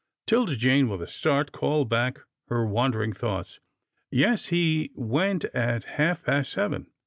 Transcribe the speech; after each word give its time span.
'Tilda 0.25 0.55
Jane, 0.55 0.89
with 0.89 0.99
a 1.03 1.05
start, 1.05 1.51
called 1.51 1.87
back 1.87 2.21
her 2.47 2.65
wan 2.65 2.89
dering 2.89 3.13
thoughts." 3.13 3.59
Yes, 4.11 4.47
he 4.47 4.89
went 4.95 5.43
at 5.53 5.83
half 5.83 6.23
past 6.23 6.53
seven. 6.53 6.87